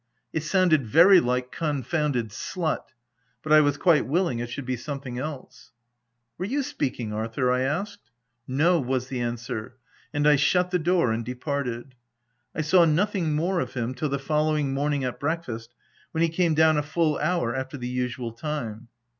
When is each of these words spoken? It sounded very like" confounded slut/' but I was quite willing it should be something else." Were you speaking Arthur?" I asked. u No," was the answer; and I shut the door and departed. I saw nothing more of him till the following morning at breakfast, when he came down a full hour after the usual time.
It 0.33 0.41
sounded 0.41 0.87
very 0.87 1.19
like" 1.19 1.51
confounded 1.51 2.29
slut/' 2.29 2.87
but 3.43 3.53
I 3.53 3.61
was 3.61 3.77
quite 3.77 4.07
willing 4.07 4.39
it 4.39 4.49
should 4.49 4.65
be 4.65 4.75
something 4.75 5.19
else." 5.19 5.73
Were 6.39 6.45
you 6.45 6.63
speaking 6.63 7.13
Arthur?" 7.13 7.51
I 7.53 7.61
asked. 7.61 8.09
u 8.47 8.55
No," 8.55 8.79
was 8.79 9.09
the 9.09 9.19
answer; 9.21 9.75
and 10.11 10.27
I 10.27 10.37
shut 10.37 10.71
the 10.71 10.79
door 10.79 11.11
and 11.11 11.23
departed. 11.23 11.93
I 12.55 12.61
saw 12.61 12.83
nothing 12.83 13.35
more 13.35 13.59
of 13.59 13.75
him 13.75 13.93
till 13.93 14.09
the 14.09 14.17
following 14.17 14.73
morning 14.73 15.03
at 15.03 15.19
breakfast, 15.19 15.75
when 16.13 16.23
he 16.23 16.29
came 16.29 16.55
down 16.55 16.77
a 16.77 16.81
full 16.81 17.19
hour 17.19 17.53
after 17.55 17.77
the 17.77 17.87
usual 17.87 18.31
time. 18.31 18.87